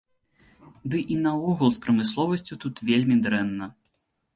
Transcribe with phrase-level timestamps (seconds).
[0.93, 3.75] Ды і наогул з прамысловасцю тут вельмі дрэнна.